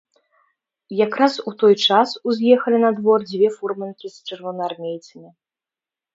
[1.05, 5.29] Якраз у той час уз'ехалі на двор дзве фурманкі з чырвонаармейцамі.